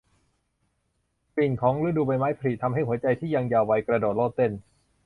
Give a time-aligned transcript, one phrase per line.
[1.35, 4.51] กลิ่นของฤดูใบไม้ผลิทำให้หัวใจที่ยังเยาว์วัยกระโดดโลดเต้น